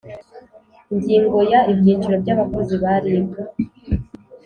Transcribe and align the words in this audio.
Ingingo 0.93 1.37
ya 1.51 1.59
ibyiciro 1.71 2.15
by 2.23 2.31
abakozi 2.33 2.75
ba 2.83 2.93
rib 3.03 3.29